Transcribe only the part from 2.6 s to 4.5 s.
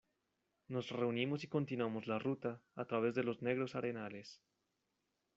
a través de los negros arenales.